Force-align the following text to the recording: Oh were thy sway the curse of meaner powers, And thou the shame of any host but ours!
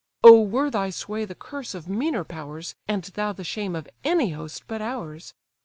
Oh 0.23 0.41
were 0.41 0.71
thy 0.71 0.89
sway 0.89 1.25
the 1.25 1.35
curse 1.35 1.75
of 1.75 1.87
meaner 1.87 2.23
powers, 2.23 2.73
And 2.87 3.03
thou 3.03 3.33
the 3.33 3.43
shame 3.43 3.75
of 3.75 3.87
any 4.03 4.31
host 4.31 4.63
but 4.67 4.81
ours! 4.81 5.35